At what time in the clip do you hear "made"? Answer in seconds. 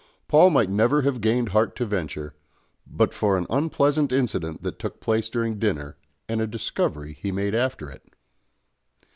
7.31-7.53